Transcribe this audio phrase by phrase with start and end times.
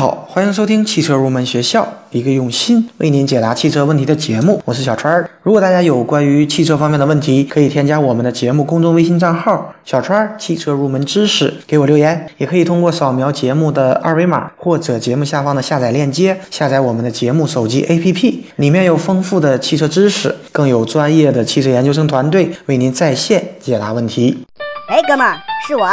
[0.00, 4.58] 好，欢迎收听汽车入门学校，一个用心为您解答汽车问题的节目。
[4.64, 5.28] 我是小川儿。
[5.42, 12.26] 如果大家有关于汽车方面的问题，可以添加我们的节目公众微信账号“小川儿汽车入门知识”，给我留言。
[12.38, 24.46] 也可以通过扫描节目的二维码或者节目下方的下载链接，下载我们的节目手机 APP，里面有丰富的汽车知识，更有专业的汽车研究生团队为您在线解答问题。
[24.88, 25.36] 哎，哥们儿，
[25.68, 25.86] 是我。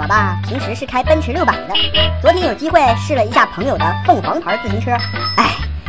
[0.00, 1.74] 我吧，平时是开奔驰六百的。
[2.22, 4.92] 昨天有机会试了一下朋友的凤凰牌自行车。
[5.36, 5.44] 哎，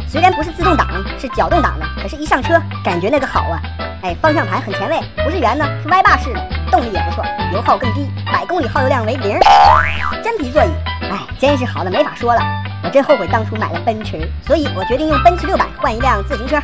[0.05, 0.86] 虽然不是自动挡，
[1.17, 3.62] 是脚动挡的，可是一上车感觉那个好啊。
[4.02, 9.39] 哎，方向盘很前卫，不是圆的，是歪把式的，动力也不错，油耗更低，百公里耗油量为零。
[10.22, 10.70] 真皮座椅，
[11.09, 12.41] 哎，真是好的没法说了。
[12.84, 16.58] 我真后悔当初买了奔驰，所以我决定用奔驰六百换一辆自行车。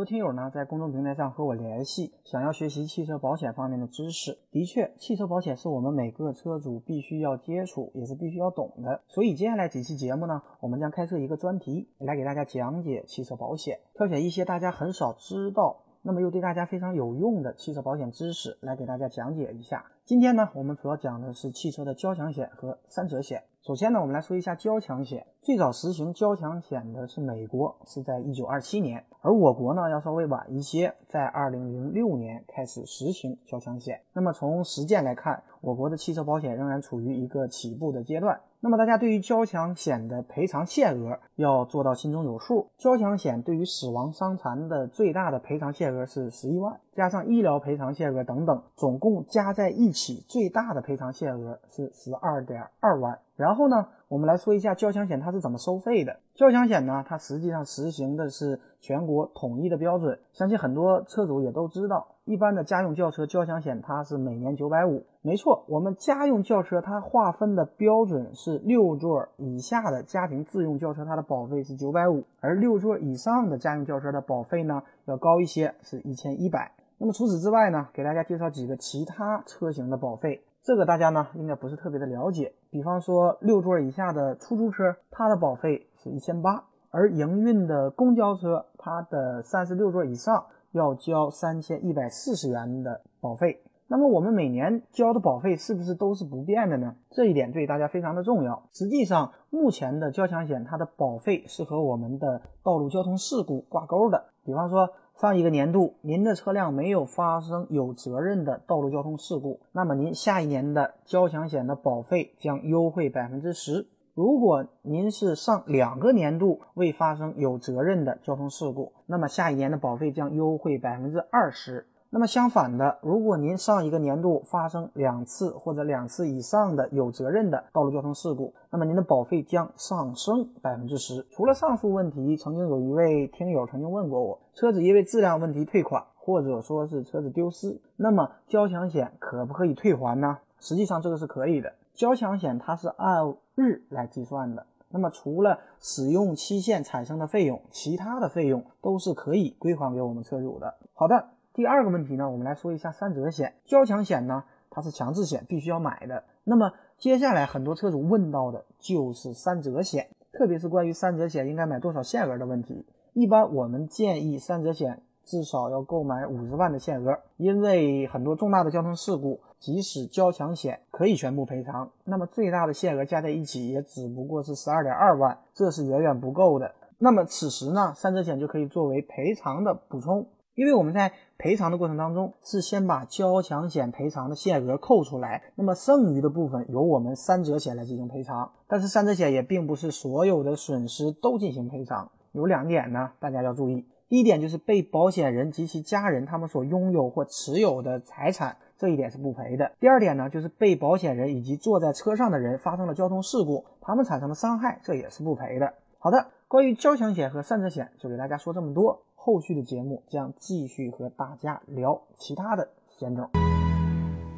[0.00, 0.06] 好的。
[0.06, 4.38] 很多听友呢在公众平台上和我联系，想要学习汽车保险方面的知识。
[4.50, 9.02] 的确，汽车保险是我们每个车主必须要接触，也是必须要懂的。
[9.06, 19.84] 所以接下来几期节目呢，我们将开设一个专题，来给大家讲解汽车保险，挑选一些大家很少知道，那么又对大家非常有用的汽车保险知识，来给大家讲解一下。
[20.06, 23.42] 今天呢，我们主要讲的是汽车的交强险和三者险。
[23.66, 25.26] 首先呢，我们来说一下交强险。
[25.42, 34.00] 最早实行交强险的是美国，是在一九二七年，而我国呢要稍微晚一些，在二零零六年开始实行交强险。
[34.14, 38.40] 那么从实践来看，我国的汽车保险仍然处于一个起步的阶段。
[38.62, 42.68] 那么大家对于交强险的赔偿限额要做到心中有数。
[42.76, 53.18] 交强险对于死亡伤残的最大的赔偿限额是十一万，加上医疗赔偿限额等等，总共加在一起最大的赔偿限额是十二点二万。
[53.34, 56.18] 然后呢，我们来说一下交强险它是怎么收费的。
[56.34, 62.08] 交强险呢，它实际上实行的是全国统一的标准，相信很多车主也都知道。
[62.24, 76.72] 一般的家用轿车交强险它是每年九百五，没错，我们家用轿车它划分的标准是六座以下的家庭自用轿车，它的保费是九百五，而六座以上的家用轿车的保费呢要高一些，是一千一百。
[76.98, 80.42] 那么除此之外呢，给大家介绍几个其他车型的保费。
[80.62, 93.62] 这个大家呢应该不是特别的了解，比方说六座以下的出租车，它的保费是一千八，而营运的公交车，它的三十六座以上要交三千一百四十元的保费。
[93.88, 96.94] 那么我们每年交的保费是不是都是不变的呢？
[97.10, 98.62] 这一点对大家非常的重要。
[98.70, 104.90] 实际上，目前的交强险它的保费是和我们的道路交通事故挂钩的，比方说。
[105.20, 113.86] 上一个年度您的车辆没有发生有责任的道路交通事故，那么您下一年的交强险的保费将优惠百分之十。
[114.14, 121.86] 如果您是上两个年度未发生有责任的交通事故，那么下一年的保费将优惠百分之二十。
[122.12, 131.24] 那么相反的，如果您上一个年度发生两次或者两次以上的有责任的道路交通事故，那么您的保费将上升百分之十。
[131.30, 140.38] 除了上述问题，曾经有一位听友曾经问过我，车子因为质量问题退款，或者说是车子丢失，那么交强险可不可以退还呢？
[140.58, 150.74] 实际上这个是可以的，交强险它是按日来计算的，那么除了使用期限产生的费用，其他的费用都是可以归还给我们车主的。
[150.92, 151.24] 好的。
[151.52, 153.52] 第二个问题呢，我们来说一下三者险。
[153.64, 156.22] 交强险呢，它是强制险，必须要买的。
[156.44, 162.86] 那么接下来很多车主问到的就是三者险，特别是关于三者险应该买多少限额的问题。
[163.14, 176.72] 一般我们建议三者险至少要购买五十万的限额，因为很多重大的交通事故，即使交强险可以全部赔偿，那么最大的限额加在一起也只不过是十二点二万，这是远远不够的。
[176.98, 180.24] 那么此时呢，三者险就可以作为赔偿的补充。
[180.60, 188.52] 因为我们在赔偿的过程当中，是先把交强险赔偿的限额扣出来，那么剩余的部分由我们三者险来进行赔偿。
[188.68, 193.86] 但是三者险也并不是所有的损失都进行赔偿，有两点呢，大家要注意。
[194.10, 199.72] 第一点就是被保险人及其家人他们所拥有或持有的财产，这一点是不赔的。
[199.80, 205.72] 第二点呢，就是被保险人以及坐在车上的人发生了交通事故，他们产生的伤害，这也是不赔的。
[205.98, 209.00] 好的，关于交强险和三者险，就给大家说这么多。
[209.22, 212.66] 后续的节目将继续和大家聊其他的
[212.98, 213.28] 险种。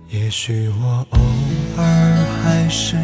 [0.09, 1.19] 也许我偶
[1.79, 1.85] 尔
[2.43, 2.97] 还是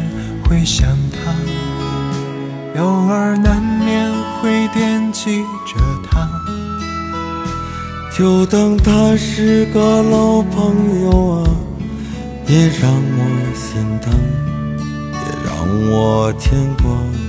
[0.43, 4.11] 会想他，偶尔难免
[4.41, 6.29] 会惦记着他，
[8.15, 11.49] 就当他是个老朋友啊，
[12.45, 14.13] 也让我心疼，
[15.13, 15.17] 也
[15.47, 15.49] 让
[15.93, 17.28] 我牵挂。